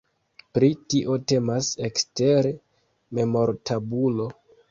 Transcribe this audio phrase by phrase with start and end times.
[0.57, 2.53] Pri tio temas ekstere
[3.19, 4.27] memortabulo.